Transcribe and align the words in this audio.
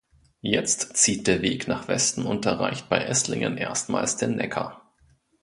Jetzt 0.41 0.97
zieht 0.97 1.27
der 1.27 1.43
Weg 1.43 1.67
nach 1.67 1.87
Westen 1.87 2.25
und 2.25 2.47
erreicht 2.47 2.89
bei 2.89 3.03
Esslingen 3.05 3.55
erstmals 3.57 4.17
den 4.17 4.35
Neckar. 4.35 4.91